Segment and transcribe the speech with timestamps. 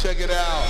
[0.00, 0.64] Check it out.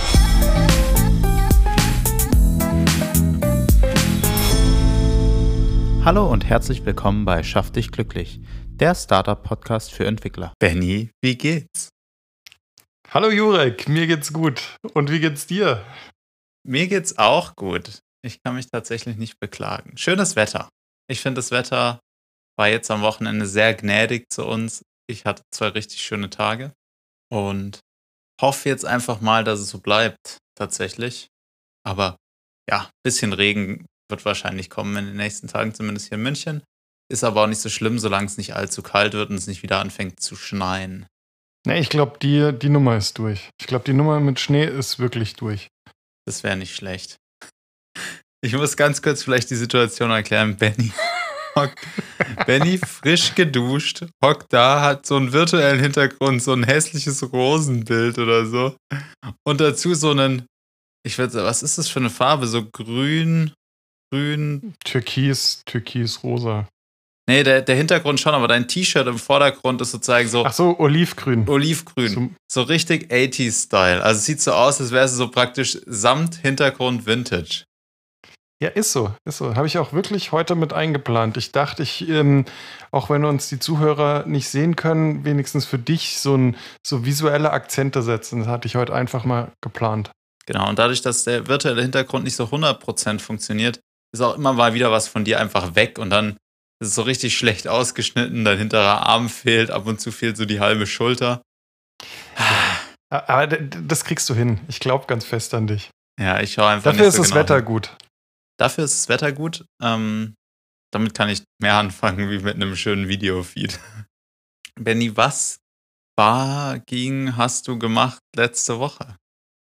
[6.02, 10.54] Hallo und herzlich willkommen bei Schaff dich glücklich, der Startup-Podcast für Entwickler.
[10.58, 11.90] Benny, wie geht's?
[13.10, 14.78] Hallo Jurek, mir geht's gut.
[14.94, 15.84] Und wie geht's dir?
[16.66, 17.98] Mir geht's auch gut.
[18.22, 19.98] Ich kann mich tatsächlich nicht beklagen.
[19.98, 20.70] Schönes Wetter.
[21.06, 22.00] Ich finde, das Wetter
[22.56, 24.80] war jetzt am Wochenende sehr gnädig zu uns.
[25.06, 26.72] Ich hatte zwei richtig schöne Tage
[27.30, 27.80] und
[28.40, 31.28] hoffe jetzt einfach mal, dass es so bleibt, tatsächlich.
[31.84, 32.16] Aber
[32.68, 36.62] ja, ein bisschen Regen wird wahrscheinlich kommen in den nächsten Tagen, zumindest hier in München.
[37.10, 39.62] Ist aber auch nicht so schlimm, solange es nicht allzu kalt wird und es nicht
[39.62, 41.06] wieder anfängt zu schneien.
[41.66, 43.50] Ne, ich glaube, die, die Nummer ist durch.
[43.60, 45.68] Ich glaube, die Nummer mit Schnee ist wirklich durch.
[46.26, 47.16] Das wäre nicht schlecht.
[48.40, 50.56] Ich muss ganz kurz vielleicht die Situation erklären.
[50.56, 50.92] Benny
[51.54, 51.78] hockt,
[52.46, 58.46] Benny frisch geduscht, hockt da, hat so einen virtuellen Hintergrund, so ein hässliches Rosenbild oder
[58.46, 58.76] so.
[59.46, 60.46] Und dazu so einen,
[61.06, 62.46] ich würde sagen, was ist das für eine Farbe?
[62.46, 63.52] So grün,
[64.12, 64.74] grün.
[64.84, 66.68] Türkis, türkis, rosa.
[67.28, 70.46] Nee, der, der Hintergrund schon, aber dein T-Shirt im Vordergrund ist sozusagen so.
[70.46, 71.46] Ach so, olivgrün.
[71.46, 72.08] Olivgrün.
[72.08, 74.02] So, so richtig 80s-Style.
[74.02, 77.64] Also es sieht so aus, als wäre es so praktisch samt Hintergrund Vintage.
[78.60, 79.54] Ja, ist so, ist so.
[79.54, 81.36] Habe ich auch wirklich heute mit eingeplant.
[81.36, 82.44] Ich dachte, ich, ähm,
[82.90, 87.52] auch wenn uns die Zuhörer nicht sehen können, wenigstens für dich so, ein, so visuelle
[87.52, 88.40] Akzente setzen.
[88.40, 90.10] Das hatte ich heute einfach mal geplant.
[90.46, 93.78] Genau, und dadurch, dass der virtuelle Hintergrund nicht so 100% funktioniert,
[94.12, 96.36] ist auch immer mal wieder was von dir einfach weg und dann
[96.80, 100.60] ist so richtig schlecht ausgeschnitten, dein hinterer Arm fehlt, ab und zu fehlt so die
[100.60, 101.42] halbe Schulter.
[103.10, 104.60] Aber das kriegst du hin.
[104.68, 105.90] Ich glaube ganz fest an dich.
[106.20, 106.90] Ja, ich schaue einfach.
[106.90, 107.64] Dafür ist so das genau Wetter hin.
[107.64, 107.96] gut.
[108.58, 109.64] Dafür ist das Wetter gut.
[109.80, 110.34] Ähm,
[110.92, 113.78] damit kann ich mehr anfangen wie mit einem schönen Videofeed.
[114.74, 115.60] Benny, was
[116.16, 119.16] war, ging, hast du gemacht letzte Woche?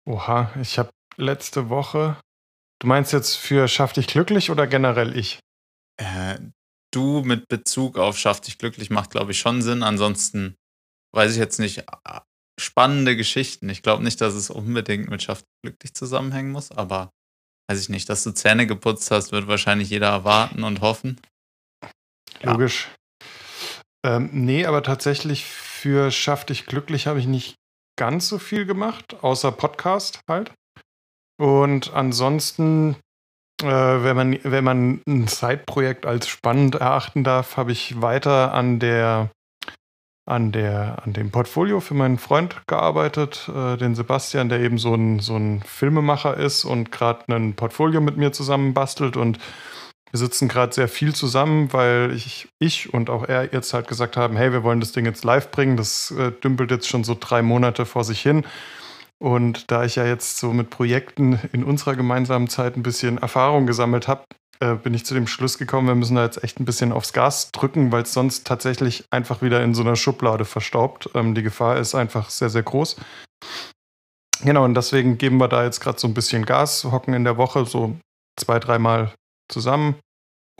[0.07, 2.19] Oha, ich habe letzte Woche.
[2.81, 5.39] Du meinst jetzt für Schaff dich glücklich oder generell ich?
[5.97, 6.39] Äh,
[6.91, 9.83] du mit Bezug auf Schaff dich glücklich macht, glaube ich, schon Sinn.
[9.83, 10.55] Ansonsten
[11.13, 11.83] weiß ich jetzt nicht.
[12.59, 13.69] Spannende Geschichten.
[13.69, 17.11] Ich glaube nicht, dass es unbedingt mit Schaff dich glücklich zusammenhängen muss, aber
[17.69, 21.19] weiß ich nicht, dass du Zähne geputzt hast, wird wahrscheinlich jeder erwarten und hoffen.
[22.41, 22.87] Logisch.
[24.03, 27.55] Ähm, nee, aber tatsächlich für Schaff dich glücklich habe ich nicht
[27.97, 30.51] ganz so viel gemacht, außer Podcast halt.
[31.37, 32.95] Und ansonsten,
[33.61, 38.79] äh, wenn, man, wenn man ein Side-Projekt als spannend erachten darf, habe ich weiter an
[38.79, 39.29] der
[40.29, 44.93] an, der, an dem Portfolio für meinen Freund gearbeitet, äh, den Sebastian, der eben so
[44.93, 49.17] ein, so ein Filmemacher ist und gerade ein Portfolio mit mir zusammen bastelt.
[49.17, 49.39] Und
[50.11, 54.17] wir sitzen gerade sehr viel zusammen, weil ich, ich und auch er jetzt halt gesagt
[54.17, 55.77] haben, hey, wir wollen das Ding jetzt live bringen.
[55.77, 58.45] Das äh, dümpelt jetzt schon so drei Monate vor sich hin.
[59.21, 63.67] Und da ich ja jetzt so mit Projekten in unserer gemeinsamen Zeit ein bisschen Erfahrung
[63.67, 64.23] gesammelt habe,
[64.61, 67.13] äh, bin ich zu dem Schluss gekommen, wir müssen da jetzt echt ein bisschen aufs
[67.13, 71.09] Gas drücken, weil es sonst tatsächlich einfach wieder in so einer Schublade verstaubt.
[71.13, 72.97] Ähm, die Gefahr ist einfach sehr, sehr groß.
[74.43, 77.37] Genau, und deswegen geben wir da jetzt gerade so ein bisschen Gas, hocken in der
[77.37, 77.97] Woche so
[78.37, 79.13] zwei, dreimal
[79.49, 79.95] zusammen.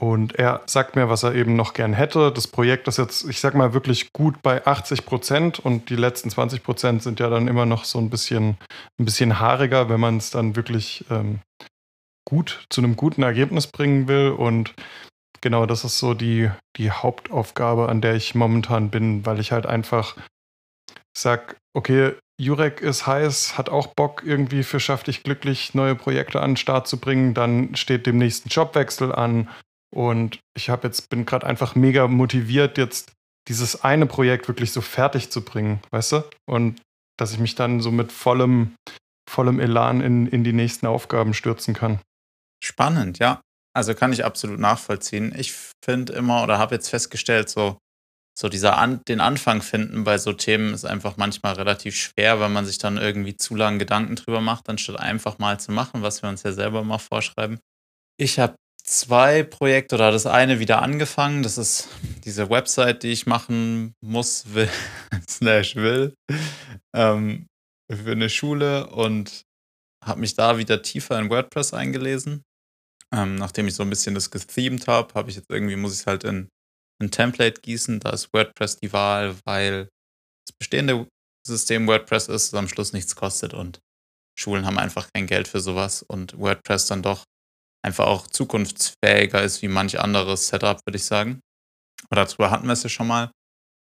[0.00, 2.32] Und er sagt mir, was er eben noch gern hätte.
[2.32, 6.30] Das Projekt ist jetzt, ich sag mal, wirklich gut bei 80 Prozent und die letzten
[6.30, 8.56] 20 Prozent sind ja dann immer noch so ein bisschen,
[8.98, 11.40] ein bisschen haariger, wenn man es dann wirklich ähm,
[12.24, 14.30] gut zu einem guten Ergebnis bringen will.
[14.30, 14.72] Und
[15.42, 19.66] genau das ist so die, die Hauptaufgabe, an der ich momentan bin, weil ich halt
[19.66, 20.16] einfach
[21.14, 26.40] sag, okay, Jurek ist heiß, hat auch Bock, irgendwie für Schaff dich glücklich neue Projekte
[26.40, 27.34] an den Start zu bringen.
[27.34, 29.46] Dann steht dem nächsten Jobwechsel an.
[29.94, 33.12] Und ich habe jetzt, bin gerade einfach mega motiviert, jetzt
[33.48, 36.24] dieses eine Projekt wirklich so fertig zu bringen, weißt du?
[36.48, 36.80] Und
[37.18, 38.74] dass ich mich dann so mit vollem,
[39.28, 42.00] vollem Elan in, in die nächsten Aufgaben stürzen kann.
[42.62, 43.40] Spannend, ja.
[43.74, 45.34] Also kann ich absolut nachvollziehen.
[45.36, 47.78] Ich finde immer oder habe jetzt festgestellt, so,
[48.38, 52.48] so dieser An den Anfang finden bei so Themen ist einfach manchmal relativ schwer, weil
[52.48, 56.22] man sich dann irgendwie zu lange Gedanken drüber macht, anstatt einfach mal zu machen, was
[56.22, 57.60] wir uns ja selber mal vorschreiben.
[58.18, 58.54] Ich habe
[58.90, 61.42] zwei Projekte oder das eine wieder angefangen.
[61.42, 61.88] Das ist
[62.24, 64.68] diese Website, die ich machen muss, will,
[65.28, 66.14] slash will,
[66.94, 67.46] ähm,
[67.90, 69.42] für eine Schule und
[70.04, 72.42] habe mich da wieder tiefer in WordPress eingelesen.
[73.12, 76.00] Ähm, nachdem ich so ein bisschen das gethemed habe, habe ich jetzt irgendwie, muss ich
[76.00, 76.48] es halt in
[77.00, 78.00] ein Template gießen.
[78.00, 79.88] Da ist WordPress die Wahl, weil
[80.46, 81.06] das bestehende
[81.46, 83.80] System WordPress ist, das am Schluss nichts kostet und
[84.38, 87.24] Schulen haben einfach kein Geld für sowas und WordPress dann doch
[87.82, 91.40] einfach auch zukunftsfähiger ist wie manch anderes Setup, würde ich sagen.
[92.10, 93.30] Oder darüber hatten wir es ja schon mal.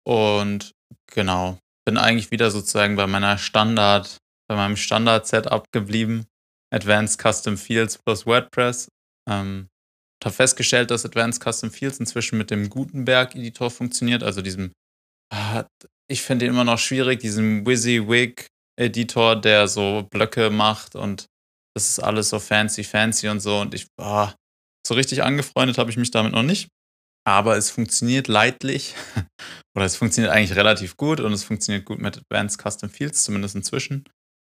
[0.05, 0.71] Und
[1.11, 4.17] genau, bin eigentlich wieder sozusagen bei meiner Standard
[4.47, 6.25] bei meinem Standard-Setup geblieben.
[6.73, 8.89] Advanced Custom Fields plus WordPress.
[9.29, 9.67] Ähm,
[10.23, 14.71] habe festgestellt, dass Advanced Custom Fields inzwischen mit dem Gutenberg-Editor funktioniert, also diesem,
[15.33, 15.65] ah,
[16.09, 21.27] ich finde ihn immer noch schwierig, diesem WYSIWYG-Editor, der so Blöcke macht und
[21.77, 24.33] das ist alles so fancy, fancy und so und ich, ah,
[24.87, 26.69] so richtig angefreundet habe ich mich damit noch nicht.
[27.23, 28.95] Aber es funktioniert leidlich
[29.75, 33.55] oder es funktioniert eigentlich relativ gut und es funktioniert gut mit Advanced Custom Fields, zumindest
[33.55, 34.05] inzwischen.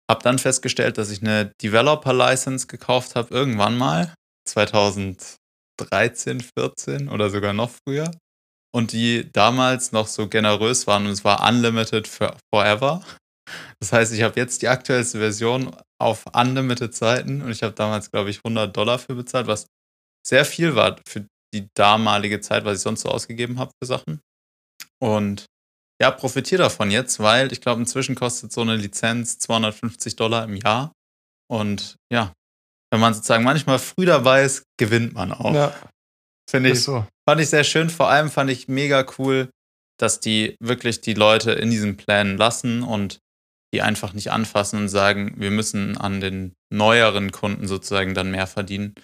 [0.08, 4.14] Hab dann festgestellt, dass ich eine Developer License gekauft habe, irgendwann mal,
[4.48, 8.12] 2013, 14 oder sogar noch früher.
[8.72, 13.02] Und die damals noch so generös waren und es war unlimited for forever.
[13.80, 18.10] Das heißt, ich habe jetzt die aktuellste Version auf unlimited Zeiten und ich habe damals,
[18.10, 19.66] glaube ich, 100 Dollar für bezahlt, was
[20.26, 24.20] sehr viel war für die damalige Zeit, was ich sonst so ausgegeben habe für Sachen.
[25.00, 25.46] Und
[26.00, 30.56] ja, profitiere davon jetzt, weil ich glaube, inzwischen kostet so eine Lizenz 250 Dollar im
[30.56, 30.92] Jahr.
[31.48, 32.32] Und ja,
[32.90, 35.54] wenn man sozusagen manchmal früh dabei ist, gewinnt man auch.
[35.54, 35.74] Ja.
[36.48, 37.06] Finde ich, so.
[37.28, 37.90] fand ich sehr schön.
[37.90, 39.48] Vor allem fand ich mega cool,
[39.98, 43.18] dass die wirklich die Leute in diesen Plänen lassen und
[43.74, 48.46] die einfach nicht anfassen und sagen, wir müssen an den neueren Kunden sozusagen dann mehr
[48.46, 48.94] verdienen.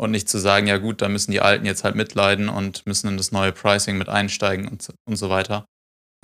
[0.00, 3.08] Und nicht zu sagen, ja gut, da müssen die Alten jetzt halt mitleiden und müssen
[3.08, 5.66] in das neue Pricing mit einsteigen und, und so weiter.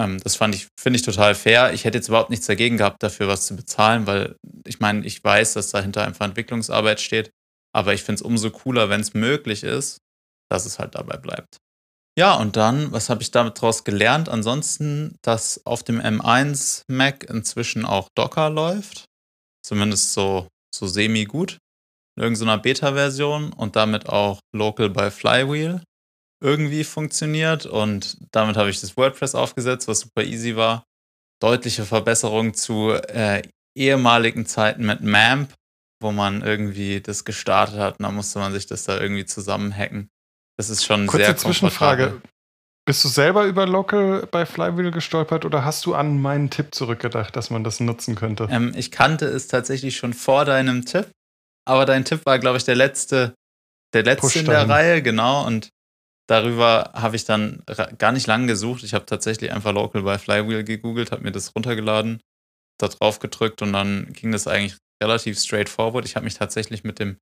[0.01, 1.73] Ähm, das fand ich, finde ich total fair.
[1.73, 4.37] Ich hätte jetzt überhaupt nichts dagegen gehabt, dafür was zu bezahlen, weil
[4.67, 7.31] ich meine, ich weiß, dass dahinter einfach Entwicklungsarbeit steht.
[7.73, 9.99] Aber ich finde es umso cooler, wenn es möglich ist,
[10.49, 11.59] dass es halt dabei bleibt.
[12.17, 14.29] Ja, und dann, was habe ich damit draus gelernt?
[14.29, 19.07] Ansonsten, dass auf dem M1 Mac inzwischen auch Docker läuft.
[19.67, 21.59] Zumindest so, so semi-gut.
[22.17, 25.83] In irgendeiner Beta-Version und damit auch Local by Flywheel
[26.41, 27.67] irgendwie funktioniert.
[27.67, 30.85] Und damit habe ich das WordPress aufgesetzt, was super easy war.
[31.43, 33.43] Deutliche Verbesserung zu äh,
[33.77, 35.53] ehemaligen Zeiten mit MAMP,
[36.01, 40.09] wo man irgendwie das gestartet hat und dann musste man sich das da irgendwie zusammenhacken.
[40.57, 42.21] Das ist schon Kurze sehr Zwischenfrage.
[42.87, 47.35] Bist du selber über Local bei Flywheel gestolpert oder hast du an meinen Tipp zurückgedacht,
[47.35, 48.47] dass man das nutzen könnte?
[48.51, 51.11] Ähm, ich kannte es tatsächlich schon vor deinem Tipp,
[51.67, 53.35] aber dein Tipp war, glaube ich, der letzte,
[53.95, 55.47] der letzte in der Reihe, genau.
[55.47, 55.71] Und
[56.29, 57.63] darüber habe ich dann
[57.97, 58.83] gar nicht lange gesucht.
[58.83, 62.21] Ich habe tatsächlich einfach Local by Flywheel gegoogelt, habe mir das runtergeladen,
[62.79, 66.05] da drauf gedrückt und dann ging das eigentlich relativ straightforward.
[66.05, 67.17] Ich habe mich tatsächlich mit dem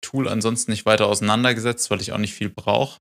[0.00, 2.98] Tool ansonsten nicht weiter auseinandergesetzt, weil ich auch nicht viel brauche.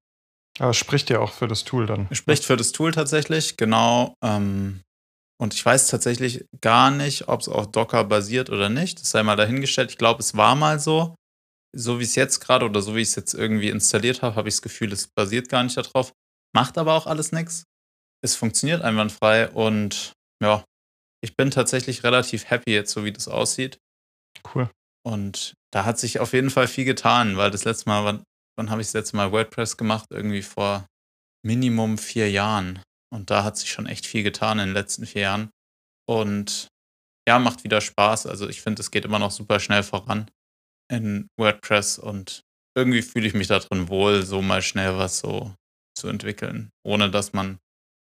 [0.59, 2.07] Aber es spricht ja auch für das Tool dann.
[2.13, 4.15] Spricht für das Tool tatsächlich, genau.
[4.23, 4.81] Ähm,
[5.41, 8.99] und ich weiß tatsächlich gar nicht, ob es auf Docker basiert oder nicht.
[8.99, 9.91] Das sei mal dahingestellt.
[9.91, 11.15] Ich glaube, es war mal so
[11.75, 14.49] so wie es jetzt gerade oder so wie ich es jetzt irgendwie installiert habe, habe
[14.49, 16.13] ich das Gefühl, es basiert gar nicht darauf.
[16.53, 17.63] Macht aber auch alles nichts.
[18.21, 20.13] Es funktioniert einwandfrei und
[20.43, 20.63] ja,
[21.21, 23.77] ich bin tatsächlich relativ happy jetzt, so wie das aussieht.
[24.53, 24.69] Cool.
[25.05, 28.23] Und da hat sich auf jeden Fall viel getan, weil das letzte Mal, wann,
[28.57, 30.07] wann habe ich das letzte Mal WordPress gemacht?
[30.11, 30.85] Irgendwie vor
[31.45, 32.81] Minimum vier Jahren.
[33.13, 35.49] Und da hat sich schon echt viel getan in den letzten vier Jahren.
[36.07, 36.67] Und
[37.27, 38.25] ja, macht wieder Spaß.
[38.25, 40.29] Also ich finde, es geht immer noch super schnell voran
[40.91, 42.41] in WordPress und
[42.75, 45.53] irgendwie fühle ich mich da drin wohl, so mal schnell was so
[45.95, 47.59] zu entwickeln, ohne dass man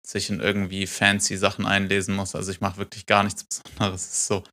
[0.06, 2.36] sich in irgendwie fancy Sachen einlesen muss.
[2.36, 4.02] Also ich mache wirklich gar nichts Besonderes.
[4.02, 4.44] Es ist so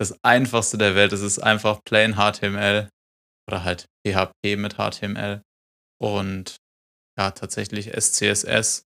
[0.00, 1.12] das einfachste der Welt.
[1.12, 2.88] Es ist einfach plain HTML
[3.48, 5.42] oder halt PHP mit HTML
[6.00, 6.56] und
[7.18, 8.84] ja, tatsächlich SCSS,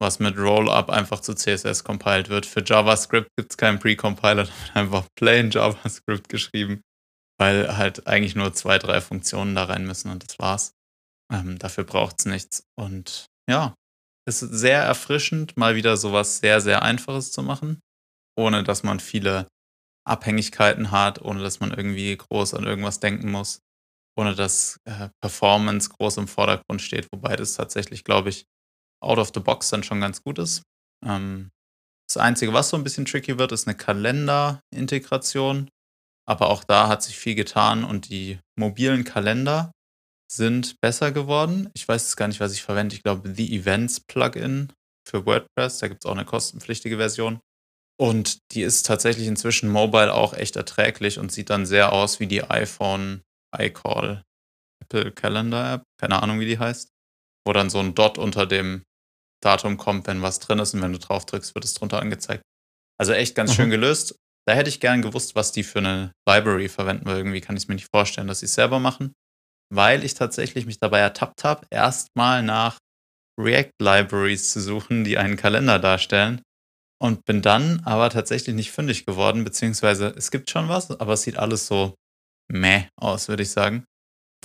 [0.00, 2.44] was mit Rollup einfach zu CSS compiled wird.
[2.44, 6.82] Für JavaScript gibt es keinen Pre-Compiler, da wird einfach plain JavaScript geschrieben
[7.40, 10.74] weil halt eigentlich nur zwei, drei Funktionen da rein müssen und das war's.
[11.32, 12.64] Ähm, dafür braucht es nichts.
[12.78, 13.74] Und ja,
[14.28, 17.80] ist sehr erfrischend, mal wieder sowas sehr, sehr Einfaches zu machen,
[18.36, 19.48] ohne dass man viele
[20.10, 23.60] Abhängigkeiten hat, ohne dass man irgendwie groß an irgendwas denken muss,
[24.18, 28.44] ohne dass äh, Performance groß im Vordergrund steht, wobei das tatsächlich, glaube ich,
[29.02, 30.62] out of the box dann schon ganz gut ist.
[31.04, 31.50] Ähm,
[32.08, 35.70] das Einzige, was so ein bisschen tricky wird, ist eine Kalender-Integration.
[36.28, 39.72] Aber auch da hat sich viel getan und die mobilen Kalender
[40.30, 41.70] sind besser geworden.
[41.74, 42.94] Ich weiß jetzt gar nicht, was ich verwende.
[42.94, 44.72] Ich glaube, The Events Plugin
[45.08, 45.78] für WordPress.
[45.78, 47.40] Da gibt es auch eine kostenpflichtige Version.
[48.00, 52.26] Und die ist tatsächlich inzwischen mobile auch echt erträglich und sieht dann sehr aus wie
[52.26, 53.20] die iPhone
[53.54, 54.24] iCall
[54.82, 55.82] Apple Calendar App.
[56.00, 56.88] Keine Ahnung, wie die heißt.
[57.46, 58.84] Wo dann so ein Dot unter dem
[59.42, 62.42] Datum kommt, wenn was drin ist und wenn du drauf drückst, wird es drunter angezeigt.
[62.98, 63.54] Also echt ganz mhm.
[63.54, 64.16] schön gelöst.
[64.48, 67.64] Da hätte ich gern gewusst, was die für eine Library verwenden, weil irgendwie kann ich
[67.64, 69.12] es mir nicht vorstellen, dass sie es selber machen,
[69.70, 72.78] weil ich tatsächlich mich dabei ertappt habe, erstmal nach
[73.38, 76.40] React-Libraries zu suchen, die einen Kalender darstellen.
[77.00, 81.22] Und bin dann aber tatsächlich nicht fündig geworden, beziehungsweise es gibt schon was, aber es
[81.22, 81.94] sieht alles so
[82.52, 83.84] meh aus, würde ich sagen.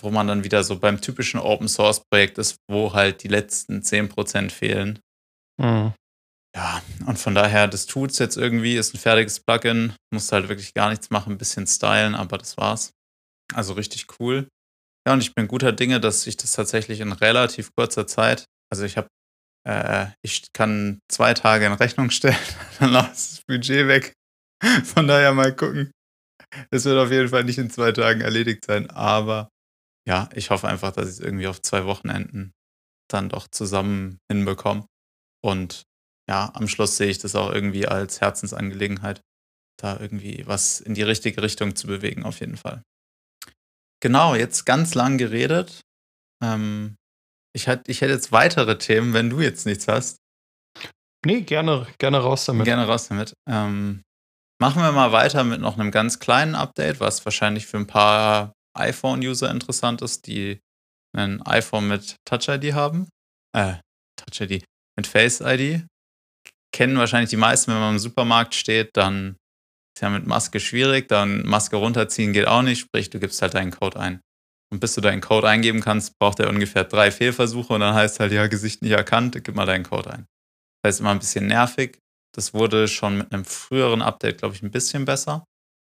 [0.01, 3.81] Wo man dann wieder so beim typischen Open Source Projekt ist, wo halt die letzten
[3.81, 4.99] 10% fehlen.
[5.57, 5.93] Mhm.
[6.55, 10.73] Ja, und von daher, das tut's jetzt irgendwie, ist ein fertiges Plugin, musst halt wirklich
[10.73, 12.91] gar nichts machen, ein bisschen stylen, aber das war's.
[13.53, 14.47] Also richtig cool.
[15.05, 18.85] Ja, und ich bin guter Dinge, dass ich das tatsächlich in relativ kurzer Zeit, also
[18.85, 19.07] ich habe,
[19.67, 22.37] äh, ich kann zwei Tage in Rechnung stellen,
[22.79, 24.13] dann ist das Budget weg.
[24.83, 25.91] Von daher mal gucken.
[26.71, 29.49] Es wird auf jeden Fall nicht in zwei Tagen erledigt sein, aber
[30.07, 32.53] ja, ich hoffe einfach, dass ich es irgendwie auf zwei Wochenenden
[33.09, 34.85] dann doch zusammen hinbekomme.
[35.43, 35.83] Und
[36.29, 39.21] ja, am Schluss sehe ich das auch irgendwie als Herzensangelegenheit,
[39.79, 42.83] da irgendwie was in die richtige Richtung zu bewegen, auf jeden Fall.
[44.01, 45.81] Genau, jetzt ganz lang geredet.
[46.43, 46.95] Ähm,
[47.55, 50.17] ich, hätt, ich hätte jetzt weitere Themen, wenn du jetzt nichts hast.
[51.25, 52.65] Nee, gerne, gerne raus damit.
[52.65, 53.33] Gerne raus damit.
[53.49, 54.03] Ähm,
[54.61, 58.53] machen wir mal weiter mit noch einem ganz kleinen Update, was wahrscheinlich für ein paar
[58.77, 60.59] iPhone-User interessant ist, die
[61.15, 63.07] ein iPhone mit Touch-ID haben.
[63.55, 63.75] Äh,
[64.17, 64.65] Touch-ID,
[64.97, 65.85] mit Face-ID
[66.75, 69.37] kennen wahrscheinlich die meisten, wenn man im Supermarkt steht, dann
[69.95, 73.53] ist ja mit Maske schwierig, dann Maske runterziehen geht auch nicht, sprich, du gibst halt
[73.53, 74.19] deinen Code ein.
[74.75, 78.19] Und bis du deinen Code eingeben kannst, braucht er ungefähr drei Fehlversuche und dann heißt
[78.19, 80.25] halt, ja, Gesicht nicht erkannt, gib mal deinen Code ein.
[80.81, 81.97] Das heißt immer ein bisschen nervig.
[82.35, 85.45] Das wurde schon mit einem früheren Update, glaube ich, ein bisschen besser.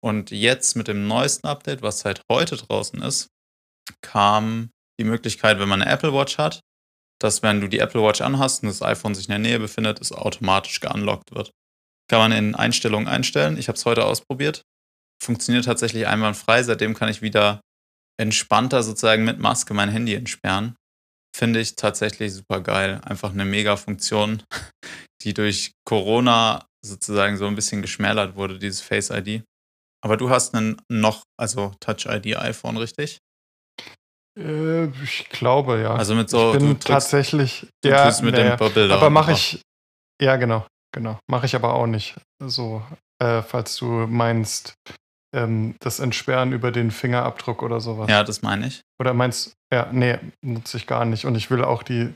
[0.04, 3.28] Und jetzt mit dem neuesten Update, was seit heute draußen ist,
[4.02, 4.68] kam
[5.00, 6.60] die Möglichkeit, wenn man eine Apple Watch hat,
[7.18, 10.02] dass wenn du die Apple Watch anhast und das iPhone sich in der Nähe befindet,
[10.02, 11.50] es automatisch geunlockt wird.
[12.10, 13.56] Kann man in Einstellungen einstellen.
[13.56, 14.64] Ich habe es heute ausprobiert.
[15.18, 16.62] Funktioniert tatsächlich einwandfrei.
[16.62, 17.62] Seitdem kann ich wieder
[18.20, 20.76] entspannter sozusagen mit Maske mein Handy entsperren.
[21.36, 23.00] Finde ich tatsächlich super geil.
[23.04, 24.42] Einfach eine mega Funktion,
[25.22, 29.42] die durch Corona sozusagen so ein bisschen geschmälert wurde, dieses Face ID.
[30.02, 33.18] Aber du hast einen noch, also Touch ID iPhone, richtig?
[34.38, 35.94] Äh, ich glaube, ja.
[35.94, 36.52] Also mit so.
[36.52, 37.66] Ich bin drückst, tatsächlich.
[37.82, 39.60] Du ja, mit nee, dem Bilder aber mache ich.
[40.20, 41.18] Ja, genau, genau.
[41.30, 42.16] Mache ich aber auch nicht.
[42.42, 42.82] So,
[43.18, 44.74] äh, falls du meinst,
[45.36, 48.08] ähm, das Entsperren über den Fingerabdruck oder sowas.
[48.08, 48.82] Ja, das meine ich.
[48.98, 51.26] Oder meinst, ja, nee, nutze ich gar nicht.
[51.26, 52.14] Und ich will auch die,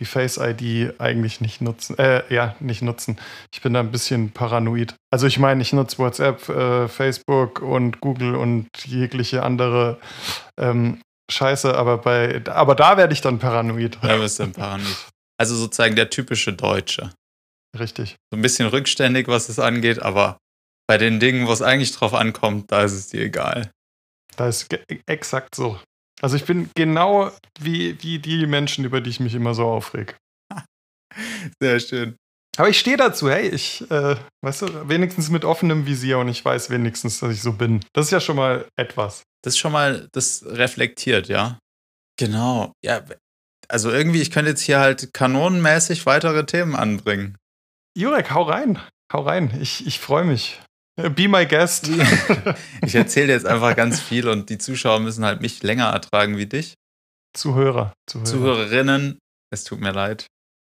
[0.00, 1.98] die Face ID eigentlich nicht nutzen.
[1.98, 3.18] Äh, ja, nicht nutzen.
[3.52, 4.94] Ich bin da ein bisschen paranoid.
[5.12, 9.98] Also ich meine, ich nutze WhatsApp, äh, Facebook und Google und jegliche andere
[10.58, 11.00] ähm,
[11.30, 13.98] scheiße, aber bei, aber da werde ich dann paranoid.
[14.02, 15.06] Da bist du paranoid.
[15.38, 17.12] Also sozusagen der typische Deutsche.
[17.78, 18.16] Richtig.
[18.30, 20.38] So ein bisschen rückständig, was es angeht, aber
[20.92, 23.70] bei den Dingen, wo es eigentlich drauf ankommt, da ist es dir egal.
[24.36, 24.68] Da ist
[25.06, 25.80] exakt so.
[26.20, 30.18] Also ich bin genau wie, wie die Menschen, über die ich mich immer so aufreg.
[31.62, 32.16] Sehr schön.
[32.58, 36.44] Aber ich stehe dazu, hey, ich, äh, weißt du, wenigstens mit offenem Visier und ich
[36.44, 37.82] weiß wenigstens, dass ich so bin.
[37.94, 39.22] Das ist ja schon mal etwas.
[39.40, 41.58] Das ist schon mal, das reflektiert, ja.
[42.18, 42.74] Genau.
[42.84, 43.02] Ja,
[43.68, 47.38] also irgendwie, ich könnte jetzt hier halt kanonenmäßig weitere Themen anbringen.
[47.96, 48.78] Jurek, hau rein.
[49.10, 49.58] Hau rein.
[49.58, 50.60] Ich, ich freue mich.
[50.96, 51.88] Be my guest.
[52.82, 56.46] ich erzähle jetzt einfach ganz viel und die Zuschauer müssen halt mich länger ertragen wie
[56.46, 56.74] dich.
[57.34, 57.94] Zuhörer.
[58.06, 58.26] Zuhörer.
[58.26, 59.18] Zuhörerinnen.
[59.50, 60.26] Es tut mir leid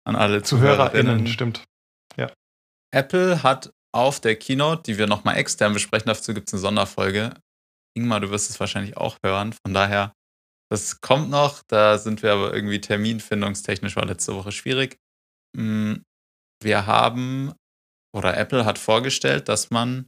[0.05, 0.93] an alle ZuhörerInnen.
[0.93, 1.27] ZuhörerInnen.
[1.27, 1.65] Stimmt.
[2.17, 2.33] Ja.
[2.95, 7.35] Apple hat auf der Keynote, die wir nochmal extern besprechen, dazu gibt es eine Sonderfolge.
[7.95, 9.55] Ingmar, du wirst es wahrscheinlich auch hören.
[9.65, 10.13] Von daher,
[10.71, 11.63] das kommt noch.
[11.69, 14.99] Da sind wir aber irgendwie terminfindungstechnisch war letzte Woche schwierig.
[15.55, 15.97] Mm,
[16.63, 17.53] wir haben,
[18.15, 20.07] oder Apple hat vorgestellt, dass man,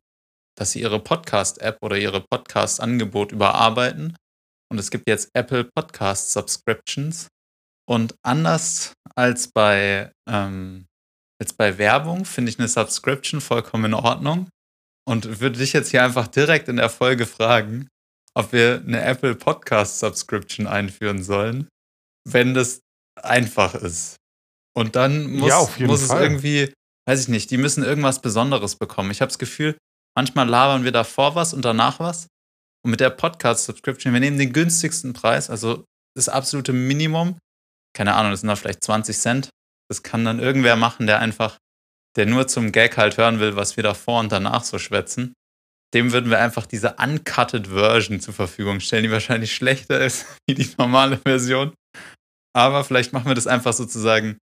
[0.57, 4.17] dass sie ihre Podcast-App oder ihre Podcast-Angebot überarbeiten.
[4.71, 7.29] Und es gibt jetzt Apple Podcast Subscriptions.
[7.89, 10.87] Und anders als bei, ähm,
[11.41, 14.49] als bei Werbung finde ich eine Subscription vollkommen in Ordnung.
[15.07, 17.89] Und würde dich jetzt hier einfach direkt in der Folge fragen,
[18.35, 21.69] ob wir eine Apple Podcast Subscription einführen sollen,
[22.27, 22.81] wenn das
[23.23, 24.17] einfach ist.
[24.77, 26.73] Und dann muss, ja, muss es irgendwie,
[27.07, 29.11] weiß ich nicht, die müssen irgendwas Besonderes bekommen.
[29.11, 29.77] Ich habe das Gefühl,
[30.17, 32.29] manchmal labern wir davor was und danach was.
[32.85, 35.85] Und mit der Podcast Subscription, wir nehmen den günstigsten Preis, also
[36.15, 37.39] das absolute Minimum,
[37.95, 39.51] keine Ahnung, das sind da vielleicht 20 Cent.
[39.89, 41.59] Das kann dann irgendwer machen, der einfach,
[42.17, 45.33] der nur zum Gag halt hören will, was wir da vor und danach so schwätzen.
[45.95, 50.55] Dem würden wir einfach diese uncutted Version zur Verfügung stellen, die wahrscheinlich schlechter ist wie
[50.55, 51.73] die normale Version.
[52.57, 54.39] Aber vielleicht machen wir das einfach sozusagen,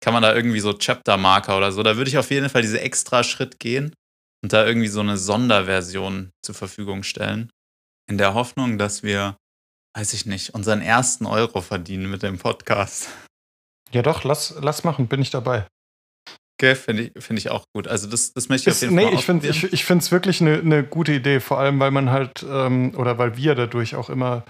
[0.00, 1.82] kann man da irgendwie so Chapter-Marker oder so.
[1.82, 3.94] Da würde ich auf jeden Fall diese extra Schritt gehen
[4.42, 7.50] und da irgendwie so eine Sonderversion zur Verfügung stellen.
[8.08, 9.36] In der Hoffnung, dass wir
[9.96, 13.08] weiß ich nicht, unseren ersten Euro verdienen mit dem Podcast.
[13.92, 15.66] Ja, doch, lass, lass machen, bin ich dabei.
[16.60, 17.88] Okay, finde ich, find ich auch gut.
[17.88, 20.40] Also das, das möchte ich auf jeden nee, Fall ich finde ich, ich es wirklich
[20.40, 24.10] eine ne gute Idee, vor allem weil man halt, ähm, oder weil wir dadurch auch
[24.10, 24.44] immer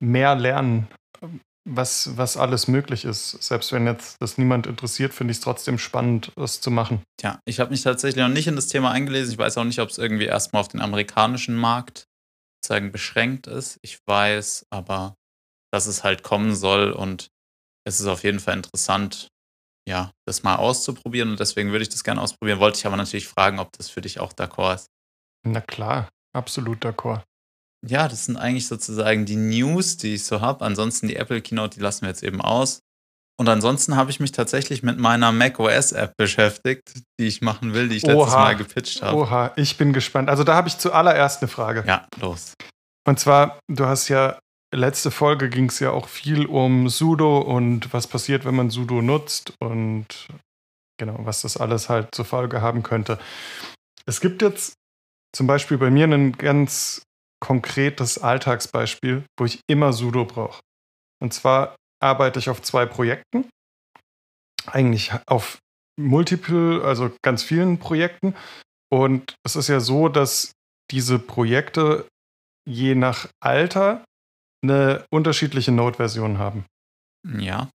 [0.00, 0.86] mehr lernen,
[1.68, 3.42] was, was alles möglich ist.
[3.42, 7.02] Selbst wenn jetzt das niemand interessiert, finde ich es trotzdem spannend, das zu machen.
[7.20, 9.32] Ja, ich habe mich tatsächlich noch nicht in das Thema eingelesen.
[9.32, 12.06] Ich weiß auch nicht, ob es irgendwie erstmal auf den amerikanischen Markt
[12.62, 13.78] sozusagen beschränkt ist.
[13.82, 15.14] Ich weiß aber,
[15.72, 17.28] dass es halt kommen soll und
[17.84, 19.28] es ist auf jeden Fall interessant,
[19.88, 22.60] ja, das mal auszuprobieren und deswegen würde ich das gerne ausprobieren.
[22.60, 24.86] Wollte ich aber natürlich fragen, ob das für dich auch d'accord ist.
[25.46, 27.22] Na klar, absolut d'accord.
[27.86, 30.64] Ja, das sind eigentlich sozusagen die News, die ich so habe.
[30.64, 32.80] Ansonsten die Apple Keynote, die lassen wir jetzt eben aus.
[33.40, 37.88] Und ansonsten habe ich mich tatsächlich mit meiner macOS App beschäftigt, die ich machen will,
[37.88, 39.16] die ich letztes Oha, Mal gepitcht habe.
[39.16, 40.28] Oha, ich bin gespannt.
[40.28, 41.84] Also da habe ich zuallererst eine Frage.
[41.86, 42.54] Ja, los.
[43.06, 44.38] Und zwar, du hast ja
[44.74, 49.00] letzte Folge ging es ja auch viel um Sudo und was passiert, wenn man Sudo
[49.00, 50.28] nutzt und
[50.98, 53.18] genau, was das alles halt zur Folge haben könnte.
[54.04, 54.74] Es gibt jetzt
[55.34, 57.02] zum Beispiel bei mir ein ganz
[57.40, 60.60] konkretes Alltagsbeispiel, wo ich immer Sudo brauche.
[61.22, 63.48] Und zwar arbeite ich auf zwei Projekten,
[64.66, 65.58] eigentlich auf
[65.98, 68.34] multiple, also ganz vielen Projekten.
[68.90, 70.52] Und es ist ja so, dass
[70.90, 72.06] diese Projekte
[72.66, 74.04] je nach Alter
[74.62, 76.64] eine unterschiedliche Node-Version haben.
[77.38, 77.70] Ja.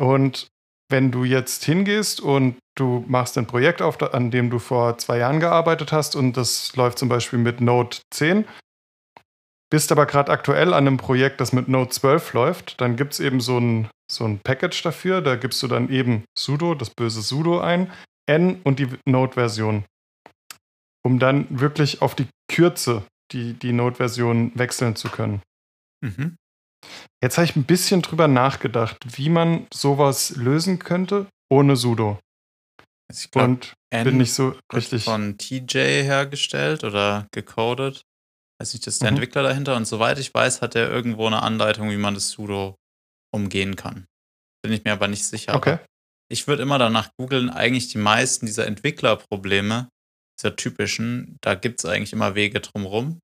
[0.00, 0.48] Und
[0.90, 5.18] wenn du jetzt hingehst und du machst ein Projekt auf, an dem du vor zwei
[5.18, 8.44] Jahren gearbeitet hast und das läuft zum Beispiel mit Node 10,
[9.74, 13.18] bist aber gerade aktuell an einem Projekt, das mit Node 12 läuft, dann gibt es
[13.18, 15.20] eben so ein, so ein Package dafür.
[15.20, 17.90] Da gibst du dann eben sudo, das böse sudo ein,
[18.26, 19.84] n und die Node-Version,
[21.04, 23.02] um dann wirklich auf die Kürze
[23.32, 25.42] die, die Node-Version wechseln zu können.
[26.02, 26.36] Mhm.
[27.20, 32.20] Jetzt habe ich ein bisschen drüber nachgedacht, wie man sowas lösen könnte ohne sudo.
[33.10, 35.04] Also ich glaub, Und N bin nicht so richtig.
[35.04, 38.04] Von TJ hergestellt oder gecodet.
[38.58, 39.16] Weiß nicht, das ist der mhm.
[39.16, 39.76] Entwickler dahinter.
[39.76, 42.76] Und soweit ich weiß, hat er irgendwo eine Anleitung, wie man das sudo
[43.32, 44.06] umgehen kann.
[44.62, 45.54] Bin ich mir aber nicht sicher.
[45.54, 45.78] Okay.
[46.30, 49.88] ich würde immer danach googeln, eigentlich die meisten dieser Entwicklerprobleme
[50.38, 53.20] dieser typischen, da gibt es eigentlich immer Wege drumherum.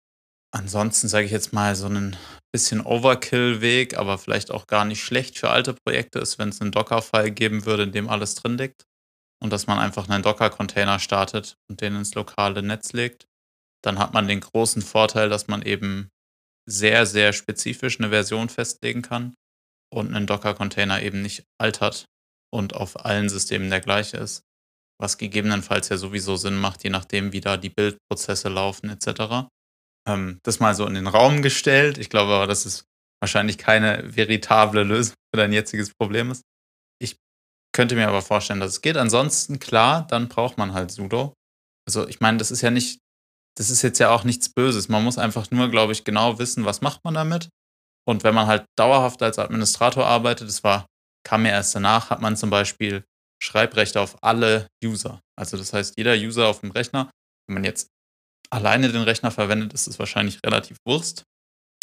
[0.52, 2.16] Ansonsten sage ich jetzt mal so einen
[2.52, 6.72] bisschen Overkill-Weg, aber vielleicht auch gar nicht schlecht für alte Projekte ist, wenn es einen
[6.72, 8.84] Docker-File geben würde, in dem alles drin liegt
[9.42, 13.26] und dass man einfach einen Docker-Container startet und den ins lokale Netz legt.
[13.82, 16.10] Dann hat man den großen Vorteil, dass man eben
[16.68, 19.34] sehr, sehr spezifisch eine Version festlegen kann
[19.92, 22.04] und einen Docker-Container eben nicht altert
[22.52, 24.44] und auf allen Systemen der gleiche ist
[25.00, 29.48] was gegebenenfalls ja sowieso Sinn macht, je nachdem, wie da die Bildprozesse laufen etc.
[30.06, 31.98] Ähm, das mal so in den Raum gestellt.
[31.98, 32.84] Ich glaube aber, dass es
[33.20, 36.42] wahrscheinlich keine veritable Lösung für dein jetziges Problem ist.
[37.72, 38.96] Könnte mir aber vorstellen, dass es geht.
[38.96, 41.34] Ansonsten, klar, dann braucht man halt Sudo.
[41.86, 43.00] Also ich meine, das ist ja nicht,
[43.56, 44.88] das ist jetzt ja auch nichts Böses.
[44.88, 47.48] Man muss einfach nur, glaube ich, genau wissen, was macht man damit.
[48.08, 50.86] Und wenn man halt dauerhaft als Administrator arbeitet, das war,
[51.24, 53.04] kam mir erst danach, hat man zum Beispiel
[53.42, 55.20] Schreibrechte auf alle User.
[55.38, 57.10] Also das heißt, jeder User auf dem Rechner,
[57.46, 57.88] wenn man jetzt
[58.50, 61.24] alleine den Rechner verwendet, ist es wahrscheinlich relativ Wurst.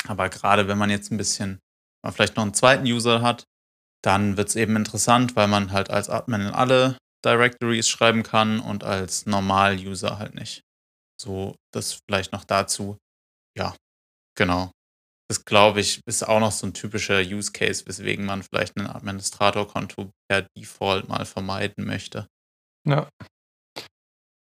[0.07, 1.59] Aber gerade wenn man jetzt ein bisschen,
[2.03, 3.45] man vielleicht noch einen zweiten User hat,
[4.03, 8.59] dann wird es eben interessant, weil man halt als Admin in alle Directories schreiben kann
[8.59, 10.61] und als Normal-User halt nicht.
[11.19, 12.97] So, das vielleicht noch dazu.
[13.57, 13.75] Ja,
[14.37, 14.71] genau.
[15.29, 18.87] Das glaube ich, ist auch noch so ein typischer Use Case, weswegen man vielleicht ein
[18.87, 22.27] Administratorkonto per Default mal vermeiden möchte.
[22.87, 23.09] Ja.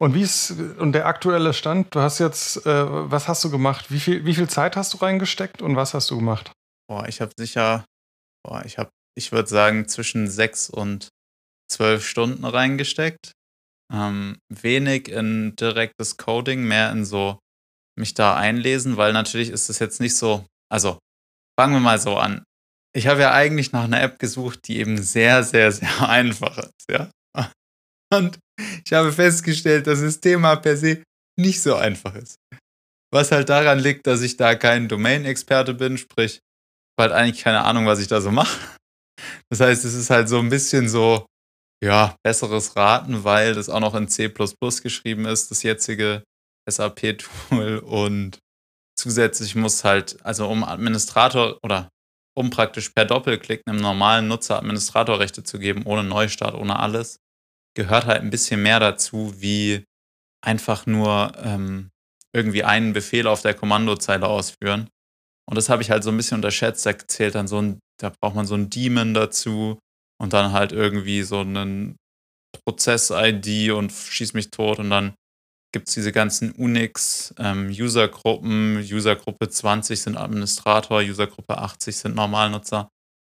[0.01, 1.93] Und wie ist und der aktuelle Stand?
[1.93, 3.91] Du hast jetzt, äh, was hast du gemacht?
[3.91, 6.53] Wie viel, wie viel Zeit hast du reingesteckt und was hast du gemacht?
[6.87, 7.83] Boah, ich habe sicher,
[8.45, 11.09] boah, ich habe, ich würde sagen, zwischen sechs und
[11.71, 13.33] zwölf Stunden reingesteckt.
[13.91, 17.39] Ähm, wenig in direktes Coding, mehr in so
[17.97, 20.99] mich da einlesen, weil natürlich ist es jetzt nicht so, also,
[21.59, 22.43] fangen wir mal so an.
[22.95, 26.85] Ich habe ja eigentlich nach einer App gesucht, die eben sehr, sehr, sehr einfach ist,
[26.89, 27.11] ja.
[28.11, 28.39] Und
[28.85, 31.03] ich habe festgestellt, dass das Thema per se
[31.39, 32.37] nicht so einfach ist.
[33.13, 36.39] Was halt daran liegt, dass ich da kein Domain-Experte bin, sprich,
[36.99, 38.57] halt eigentlich keine Ahnung, was ich da so mache.
[39.49, 41.25] Das heißt, es ist halt so ein bisschen so,
[41.83, 46.23] ja, besseres Raten, weil das auch noch in C geschrieben ist, das jetzige
[46.69, 47.79] SAP-Tool.
[47.79, 48.39] Und
[48.97, 51.89] zusätzlich muss halt, also um Administrator oder
[52.35, 57.19] um praktisch per Doppelklick einem normalen Nutzer Administratorrechte zu geben, ohne Neustart, ohne alles,
[57.75, 59.83] gehört halt ein bisschen mehr dazu, wie
[60.41, 61.89] einfach nur ähm,
[62.33, 64.89] irgendwie einen Befehl auf der Kommandozeile ausführen.
[65.49, 66.85] Und das habe ich halt so ein bisschen unterschätzt.
[66.85, 69.79] Da zählt dann so ein, da braucht man so ein Daemon dazu
[70.21, 71.97] und dann halt irgendwie so einen
[72.65, 75.13] Prozess-ID und schieß mich tot und dann
[75.71, 82.89] gibt es diese ganzen Unix, ähm, Usergruppe 20 sind Administrator, Usergruppe 80 sind Normalnutzer,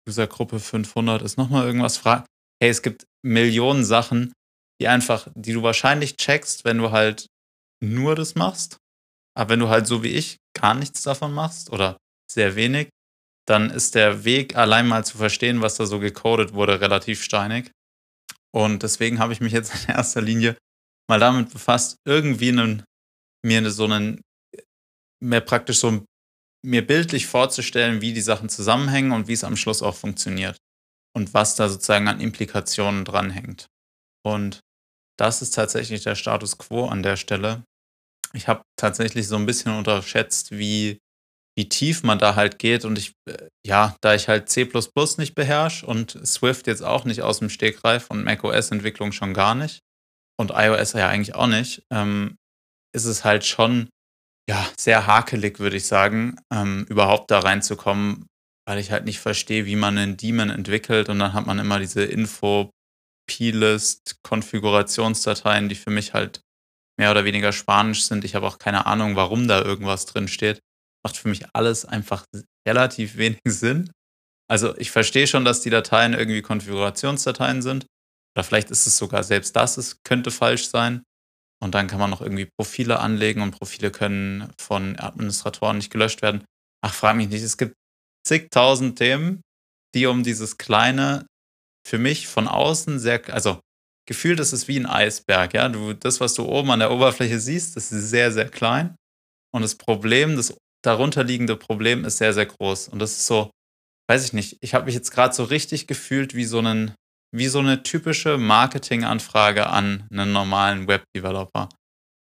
[0.08, 1.98] Usergruppe 500 ist nochmal irgendwas.
[1.98, 2.26] Fra
[2.62, 4.34] hey, es gibt Millionen Sachen,
[4.82, 7.28] die einfach, die du wahrscheinlich checkst, wenn du halt
[7.84, 8.78] nur das machst.
[9.38, 11.98] Aber wenn du halt so wie ich gar nichts davon machst oder
[12.32, 12.90] sehr wenig,
[13.50, 17.72] dann ist der Weg allein mal zu verstehen, was da so gecodet wurde, relativ steinig.
[18.52, 20.56] Und deswegen habe ich mich jetzt in erster Linie
[21.10, 22.84] mal damit befasst, irgendwie einen,
[23.44, 24.22] mir so einen,
[25.24, 26.06] mehr praktisch so
[26.64, 30.58] mir bildlich vorzustellen, wie die Sachen zusammenhängen und wie es am Schluss auch funktioniert.
[31.16, 33.68] Und was da sozusagen an Implikationen dranhängt.
[34.24, 34.60] Und
[35.18, 37.64] das ist tatsächlich der Status quo an der Stelle.
[38.34, 41.00] Ich habe tatsächlich so ein bisschen unterschätzt, wie,
[41.60, 42.86] wie tief man da halt geht.
[42.86, 44.66] Und ich, äh, ja, da ich halt C
[45.18, 49.82] nicht beherrsche und Swift jetzt auch nicht aus dem Stegreif und macOS-Entwicklung schon gar nicht
[50.40, 52.38] und iOS ja eigentlich auch nicht, ähm,
[52.96, 53.90] ist es halt schon
[54.50, 58.28] ja, sehr hakelig, würde ich sagen, ähm, überhaupt da reinzukommen,
[58.66, 61.80] weil ich halt nicht verstehe, wie man einen Daemon entwickelt und dann hat man immer
[61.80, 62.72] diese Info
[63.30, 66.40] Plist Konfigurationsdateien, die für mich halt
[66.98, 68.24] mehr oder weniger spanisch sind.
[68.24, 70.62] Ich habe auch keine Ahnung, warum da irgendwas drin steht.
[71.06, 72.26] Macht für mich alles einfach
[72.68, 73.92] relativ wenig Sinn.
[74.50, 77.86] Also ich verstehe schon, dass die Dateien irgendwie Konfigurationsdateien sind.
[78.36, 81.04] Oder vielleicht ist es sogar selbst das, es könnte falsch sein.
[81.62, 86.22] Und dann kann man noch irgendwie Profile anlegen und Profile können von Administratoren nicht gelöscht
[86.22, 86.44] werden.
[86.82, 87.44] Ach, frag mich nicht.
[87.44, 87.74] Es gibt
[88.26, 89.42] zigtausend Themen,
[89.94, 91.26] die um dieses kleine
[91.86, 93.60] für mich von außen sehr, also
[94.08, 95.70] gefühlt ist es wie ein Eisberg, ja.
[95.70, 98.96] Du, das, was du oben an der Oberfläche siehst, ist sehr, sehr klein.
[99.54, 102.90] Und das Problem, das darunterliegende Problem ist sehr, sehr groß.
[102.90, 103.52] Und das ist so,
[104.10, 106.94] weiß ich nicht, ich habe mich jetzt gerade so richtig gefühlt wie so einen,
[107.36, 111.70] wie so eine typische Marketinganfrage an einen normalen Web-Developer.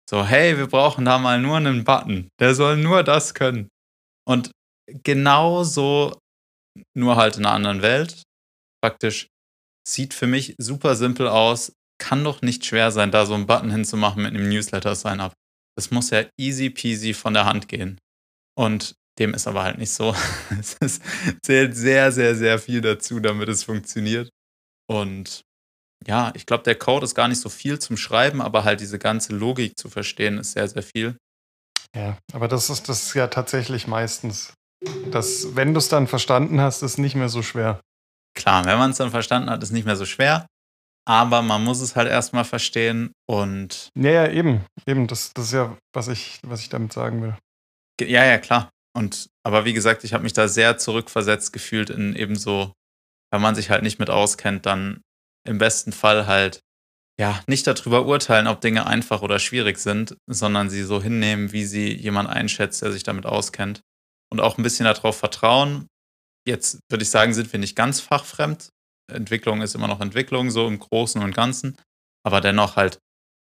[0.09, 2.29] So, hey, wir brauchen da mal nur einen Button.
[2.41, 3.69] Der soll nur das können.
[4.27, 4.51] Und
[5.03, 6.19] genau so,
[6.97, 8.23] nur halt in einer anderen Welt.
[8.83, 9.29] Praktisch
[9.87, 11.73] Sieht für mich super simpel aus.
[12.01, 15.33] Kann doch nicht schwer sein, da so einen Button hinzumachen mit einem Newsletter-Sign-up.
[15.77, 17.99] Das muss ja easy peasy von der Hand gehen.
[18.57, 20.15] Und dem ist aber halt nicht so.
[20.81, 21.01] es
[21.43, 24.31] zählt sehr, sehr, sehr viel dazu, damit es funktioniert.
[24.89, 25.45] Und
[26.07, 28.99] ja, ich glaube, der Code ist gar nicht so viel zum Schreiben, aber halt diese
[28.99, 31.17] ganze Logik zu verstehen, ist sehr, sehr viel.
[31.95, 34.53] Ja, aber das ist das ja tatsächlich meistens.
[35.11, 37.81] dass, wenn du es dann verstanden hast, ist nicht mehr so schwer.
[38.37, 40.47] Klar, wenn man es dann verstanden hat, ist nicht mehr so schwer.
[41.07, 43.91] Aber man muss es halt erstmal verstehen und.
[43.97, 44.65] Ja, ja, eben.
[44.87, 47.37] Eben, das, das ist ja, was ich, was ich damit sagen will.
[48.01, 48.71] Ja, ja, klar.
[48.97, 52.73] Und, aber wie gesagt, ich habe mich da sehr zurückversetzt gefühlt in eben so,
[53.33, 55.03] wenn man sich halt nicht mit auskennt, dann
[55.47, 56.61] im besten Fall halt,
[57.21, 61.65] ja, nicht darüber urteilen, ob Dinge einfach oder schwierig sind, sondern sie so hinnehmen, wie
[61.65, 63.81] sie jemand einschätzt, der sich damit auskennt.
[64.33, 65.87] Und auch ein bisschen darauf vertrauen,
[66.47, 68.69] Jetzt würde ich sagen, sind wir nicht ganz fachfremd.
[69.11, 71.77] Entwicklung ist immer noch Entwicklung, so im Großen und Ganzen,
[72.23, 72.99] aber dennoch halt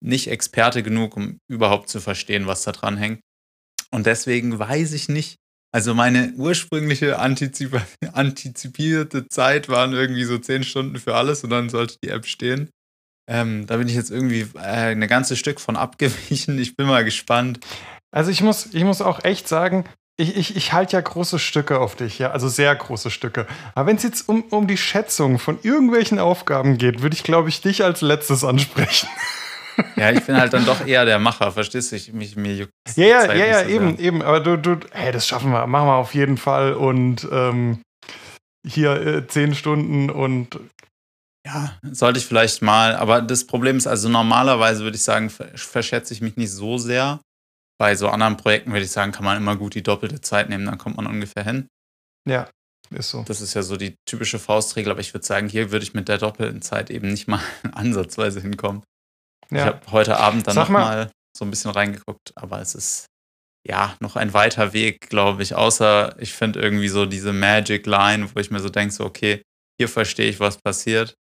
[0.03, 3.21] nicht Experte genug, um überhaupt zu verstehen, was da dran hängt.
[3.91, 5.37] Und deswegen weiß ich nicht,
[5.71, 7.79] also meine ursprüngliche antizip
[8.13, 12.69] antizipierte Zeit waren irgendwie so zehn Stunden für alles und dann sollte die App stehen.
[13.29, 16.57] Ähm, da bin ich jetzt irgendwie äh, ein ganzes Stück von abgewichen.
[16.57, 17.59] Ich bin mal gespannt.
[18.11, 19.85] Also ich muss, ich muss auch echt sagen,
[20.17, 23.47] ich, ich, ich halte ja große Stücke auf dich, ja, also sehr große Stücke.
[23.73, 27.47] Aber wenn es jetzt um, um die Schätzung von irgendwelchen Aufgaben geht, würde ich, glaube
[27.47, 29.07] ich, dich als letztes ansprechen.
[29.95, 31.95] Ja, ich bin halt dann doch eher der Macher, verstehst du?
[31.95, 34.21] Ich, mich, mir juckt ja, ja, ja, ja, so eben, eben.
[34.21, 36.73] Aber du, du, hey, das schaffen wir, machen wir auf jeden Fall.
[36.73, 37.81] Und ähm,
[38.65, 40.59] hier äh, zehn Stunden und
[41.45, 42.95] ja, sollte ich vielleicht mal.
[42.95, 47.19] Aber das Problem ist also normalerweise würde ich sagen, verschätze ich mich nicht so sehr.
[47.79, 50.65] Bei so anderen Projekten würde ich sagen, kann man immer gut die doppelte Zeit nehmen,
[50.65, 51.67] dann kommt man ungefähr hin.
[52.27, 52.49] Ja,
[52.91, 53.23] ist so.
[53.23, 56.09] Das ist ja so die typische Faustregel, aber ich würde sagen, hier würde ich mit
[56.09, 58.83] der doppelten Zeit eben nicht mal ansatzweise hinkommen.
[59.51, 59.57] Ja.
[59.59, 63.07] Ich habe heute Abend dann nochmal so ein bisschen reingeguckt, aber es ist
[63.67, 65.55] ja noch ein weiter Weg, glaube ich.
[65.55, 69.41] Außer ich finde irgendwie so diese Magic Line, wo ich mir so denke, so, okay,
[69.79, 71.15] hier verstehe ich, was passiert.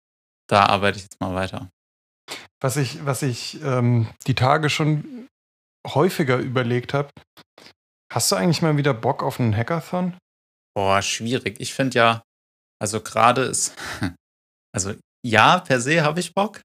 [0.50, 1.70] Da arbeite ich jetzt mal weiter.
[2.62, 5.28] Was ich, was ich ähm, die Tage schon
[5.88, 7.10] häufiger überlegt habe,
[8.12, 10.18] hast du eigentlich mal wieder Bock auf einen Hackathon?
[10.76, 11.60] Boah, schwierig.
[11.60, 12.24] Ich finde ja,
[12.82, 13.76] also gerade ist,
[14.76, 14.94] also
[15.26, 16.62] ja, per se habe ich Bock.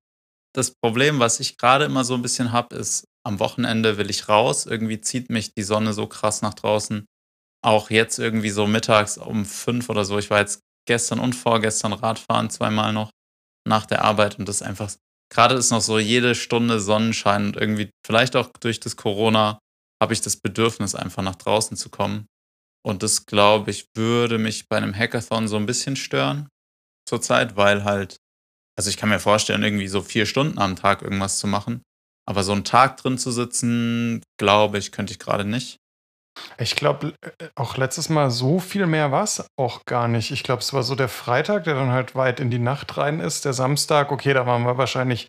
[0.54, 4.28] Das Problem, was ich gerade immer so ein bisschen habe, ist, am Wochenende will ich
[4.28, 4.66] raus.
[4.66, 7.04] Irgendwie zieht mich die Sonne so krass nach draußen.
[7.62, 10.18] Auch jetzt irgendwie so mittags um fünf oder so.
[10.18, 13.10] Ich war jetzt gestern und vorgestern Radfahren zweimal noch
[13.68, 14.90] nach der Arbeit und das ist einfach
[15.32, 19.58] gerade ist noch so jede Stunde Sonnenschein und irgendwie, vielleicht auch durch das Corona,
[20.02, 22.26] habe ich das Bedürfnis, einfach nach draußen zu kommen.
[22.82, 26.48] Und das, glaube ich, würde mich bei einem Hackathon so ein bisschen stören
[27.06, 28.16] zurzeit, weil halt,
[28.76, 31.82] also ich kann mir vorstellen, irgendwie so vier Stunden am Tag irgendwas zu machen.
[32.28, 35.78] Aber so einen Tag drin zu sitzen, glaube ich, könnte ich gerade nicht.
[36.58, 40.30] Ich glaube, äh, auch letztes Mal so viel mehr war es auch gar nicht.
[40.30, 43.20] Ich glaube, es war so der Freitag, der dann halt weit in die Nacht rein
[43.20, 43.44] ist.
[43.44, 45.28] Der Samstag, okay, da waren wir wahrscheinlich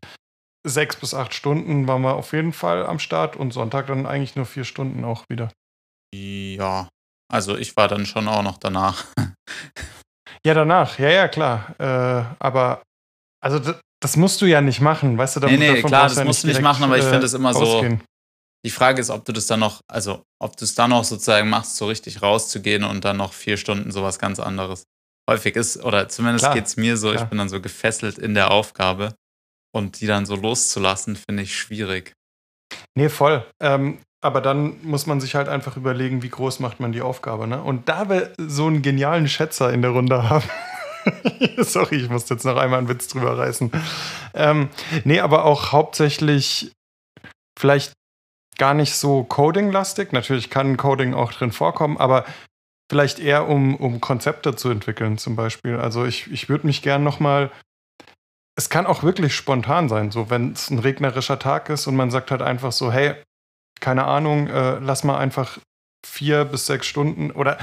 [0.65, 4.35] sechs bis acht Stunden, waren wir auf jeden Fall am Start und Sonntag dann eigentlich
[4.35, 5.51] nur vier Stunden auch wieder.
[6.13, 6.89] Ja,
[7.31, 9.05] also ich war dann schon auch noch danach.
[10.45, 11.75] ja, danach, ja, ja, klar.
[11.79, 12.83] Äh, aber
[13.43, 15.39] also das musst du ja nicht machen, weißt du?
[15.41, 17.55] Da, nee, nee, klar, das ja musst du nicht machen, aber ich finde es immer
[17.55, 17.99] ausgehen.
[17.99, 18.05] so.
[18.65, 21.49] Die Frage ist, ob du das dann noch, also ob du es dann noch sozusagen
[21.49, 24.83] machst, so richtig rauszugehen und dann noch vier Stunden sowas ganz anderes.
[25.29, 27.23] Häufig ist, oder zumindest geht es mir so, klar.
[27.23, 29.15] ich bin dann so gefesselt in der Aufgabe
[29.73, 32.13] und die dann so loszulassen, finde ich schwierig.
[32.95, 33.45] Nee, voll.
[33.59, 37.47] Ähm, aber dann muss man sich halt einfach überlegen, wie groß macht man die Aufgabe.
[37.47, 37.61] Ne?
[37.61, 40.47] Und da wir so einen genialen Schätzer in der Runde haben,
[41.57, 43.71] sorry, ich muss jetzt noch einmal einen Witz drüber reißen.
[44.33, 44.69] Ähm,
[45.03, 46.71] nee, aber auch hauptsächlich
[47.59, 47.93] vielleicht
[48.57, 50.11] gar nicht so Coding-lastig.
[50.11, 52.25] Natürlich kann Coding auch drin vorkommen, aber
[52.91, 55.77] vielleicht eher um, um Konzepte zu entwickeln zum Beispiel.
[55.77, 57.51] Also ich, ich würde mich gern nochmal
[58.57, 62.11] es kann auch wirklich spontan sein, so wenn es ein regnerischer Tag ist und man
[62.11, 63.15] sagt halt einfach so, hey,
[63.79, 65.57] keine Ahnung, äh, lass mal einfach
[66.05, 67.57] vier bis sechs Stunden oder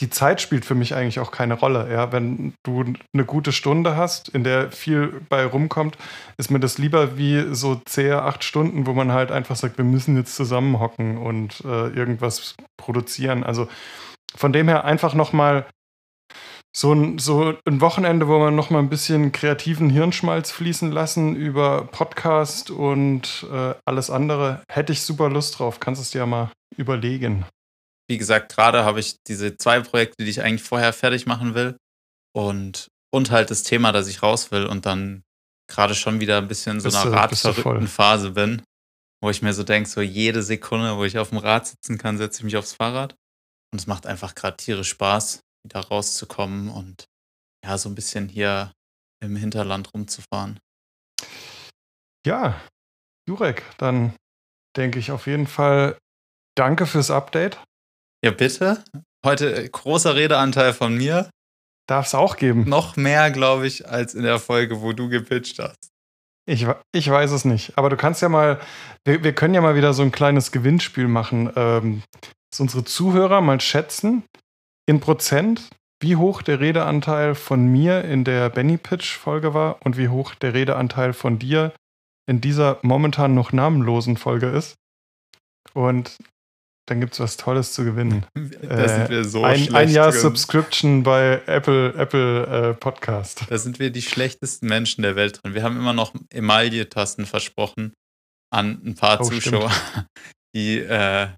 [0.00, 1.90] die Zeit spielt für mich eigentlich auch keine Rolle.
[1.90, 5.96] Ja, wenn du eine gute Stunde hast, in der viel bei rumkommt,
[6.36, 9.84] ist mir das lieber wie so zähe acht Stunden, wo man halt einfach sagt, wir
[9.84, 13.42] müssen jetzt zusammenhocken und äh, irgendwas produzieren.
[13.42, 13.68] Also
[14.34, 15.66] von dem her einfach nochmal
[16.76, 21.34] so ein, so ein Wochenende, wo man noch mal ein bisschen kreativen Hirnschmalz fließen lassen
[21.34, 25.80] über Podcast und äh, alles andere, hätte ich super Lust drauf.
[25.80, 27.46] Kannst es dir mal überlegen.
[28.08, 31.76] Wie gesagt, gerade habe ich diese zwei Projekte, die ich eigentlich vorher fertig machen will
[32.34, 35.22] und, und halt das Thema, dass ich raus will und dann
[35.68, 38.62] gerade schon wieder ein bisschen in so einer radverrückten Phase bin,
[39.20, 42.18] wo ich mir so denke, so jede Sekunde, wo ich auf dem Rad sitzen kann,
[42.18, 43.16] setze ich mich aufs Fahrrad.
[43.72, 47.06] Und es macht einfach gerade tierisch Spaß wieder rauszukommen und
[47.64, 48.72] ja, so ein bisschen hier
[49.20, 50.60] im Hinterland rumzufahren.
[52.24, 52.60] Ja,
[53.28, 54.14] Jurek, dann
[54.76, 55.98] denke ich auf jeden Fall
[56.56, 57.58] danke fürs Update.
[58.26, 58.82] Ja, bitte.
[59.24, 61.30] Heute großer Redeanteil von mir.
[61.88, 62.68] Darf es auch geben.
[62.68, 65.90] Noch mehr, glaube ich, als in der Folge, wo du gepitcht hast.
[66.44, 67.78] Ich, ich weiß es nicht.
[67.78, 68.58] Aber du kannst ja mal,
[69.04, 71.52] wir, wir können ja mal wieder so ein kleines Gewinnspiel machen.
[71.54, 72.02] Ähm,
[72.50, 74.24] dass unsere Zuhörer mal schätzen,
[74.86, 75.68] in Prozent,
[76.02, 80.34] wie hoch der Redeanteil von mir in der Benny Pitch Folge war und wie hoch
[80.34, 81.72] der Redeanteil von dir
[82.28, 84.74] in dieser momentan noch namenlosen Folge ist.
[85.74, 86.16] Und
[86.86, 88.24] dann gibt es was Tolles zu gewinnen.
[88.62, 90.20] Da sind wir so ein, ein Jahr drin.
[90.20, 93.44] Subscription bei Apple, Apple äh, Podcast.
[93.48, 95.54] Da sind wir die schlechtesten Menschen der Welt drin.
[95.54, 97.92] Wir haben immer noch Emaille-Tasten versprochen
[98.52, 100.06] an ein paar oh, Zuschauer, stimmt.
[100.54, 101.28] die äh,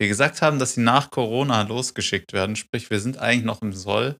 [0.00, 2.54] wir gesagt haben, dass sie nach Corona losgeschickt werden.
[2.56, 4.16] Sprich, wir sind eigentlich noch im Soll.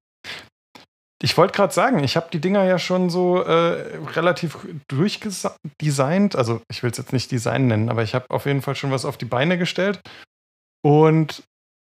[1.22, 6.36] Ich wollte gerade sagen, ich habe die Dinger ja schon so äh, relativ durchdesignt.
[6.36, 8.90] Also ich will es jetzt nicht Design nennen, aber ich habe auf jeden Fall schon
[8.90, 10.00] was auf die Beine gestellt.
[10.82, 11.42] Und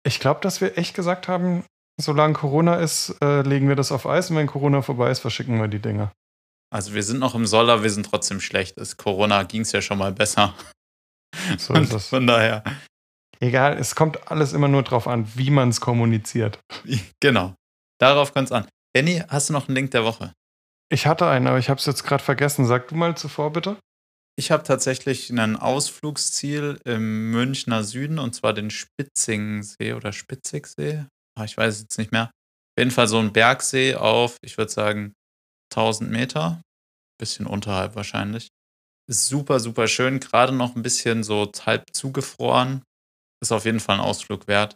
[0.05, 1.63] ich glaube, dass wir echt gesagt haben,
[1.99, 5.59] solange Corona ist, äh, legen wir das auf Eis und wenn Corona vorbei ist, verschicken
[5.59, 6.11] wir die Dinger.
[6.73, 8.77] Also wir sind noch im Soll, aber wir sind trotzdem schlecht.
[8.77, 10.53] Ist Corona ging es ja schon mal besser.
[11.57, 12.07] So ist es.
[12.07, 12.63] Von daher,
[13.41, 16.59] Egal, es kommt alles immer nur drauf an, wie man es kommuniziert.
[17.19, 17.55] Genau.
[17.99, 18.67] Darauf kommt es an.
[18.93, 20.33] Benny, hast du noch einen Link der Woche?
[20.91, 22.67] Ich hatte einen, aber ich habe es jetzt gerade vergessen.
[22.67, 23.77] Sag du mal zuvor bitte.
[24.37, 31.05] Ich habe tatsächlich ein Ausflugsziel im Münchner Süden und zwar den Spitzingsee oder Spitzigsee.
[31.37, 32.25] Ah, ich weiß jetzt nicht mehr.
[32.25, 35.13] Auf jeden Fall so ein Bergsee auf, ich würde sagen,
[35.71, 36.61] 1000 Meter.
[37.19, 38.47] Bisschen unterhalb wahrscheinlich.
[39.09, 40.19] Ist super, super schön.
[40.19, 42.83] Gerade noch ein bisschen so halb zugefroren
[43.41, 44.75] ist auf jeden Fall ein Ausflug wert.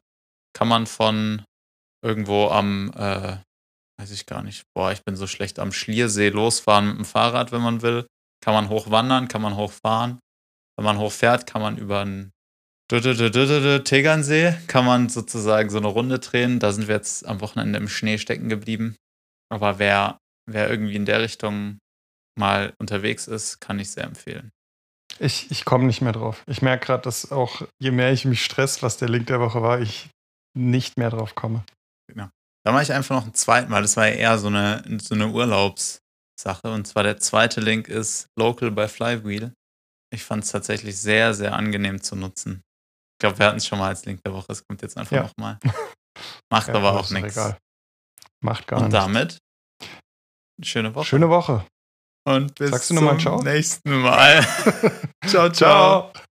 [0.54, 1.44] Kann man von
[2.04, 3.38] irgendwo am, äh,
[4.00, 7.52] weiß ich gar nicht, boah, ich bin so schlecht, am Schliersee losfahren mit dem Fahrrad,
[7.52, 8.08] wenn man will.
[8.46, 10.20] Kann man hochwandern, kann man hochfahren.
[10.78, 12.32] Wenn man hochfährt, kann man über einen
[12.88, 16.60] Tegernsee, kann man sozusagen so eine Runde drehen.
[16.60, 18.98] Da sind wir jetzt am Wochenende im Schnee stecken geblieben.
[19.50, 21.80] Aber wer, wer irgendwie in der Richtung
[22.38, 24.52] mal unterwegs ist, kann ich sehr empfehlen.
[25.18, 26.44] Ich, ich komme nicht mehr drauf.
[26.46, 29.64] Ich merke gerade, dass auch je mehr ich mich stress, was der Link der Woche
[29.64, 30.12] war, ich
[30.56, 31.66] nicht mehr drauf komme.
[32.08, 32.30] Genau.
[32.64, 33.82] Da mache ich einfach noch ein zweites Mal.
[33.82, 36.04] Das war ja eher so eine, so eine Urlaubs,
[36.40, 36.72] Sache.
[36.72, 39.54] Und zwar der zweite Link ist Local by Flywheel.
[40.14, 42.62] Ich fand es tatsächlich sehr, sehr angenehm zu nutzen.
[43.16, 44.46] Ich glaube, wir hatten es schon mal als Link der Woche.
[44.52, 45.24] Es kommt jetzt einfach Ja.
[45.24, 45.60] nochmal.
[46.52, 47.34] Macht Ja, aber auch nichts.
[47.36, 47.58] egal.
[48.44, 49.06] Macht gar Und nichts.
[49.06, 49.38] damit
[50.64, 51.06] schöne Woche.
[51.06, 51.66] Schöne Woche.
[52.28, 53.42] Und bis Sagst du zum Ciao?
[53.44, 54.42] nächsten Mal.
[55.26, 56.12] ciao, ciao.
[56.12, 56.25] Ciao.